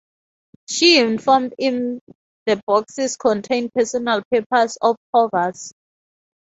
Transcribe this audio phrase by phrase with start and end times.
[0.67, 1.99] She informed him
[2.47, 5.73] the boxes contained personal papers of Hoover's.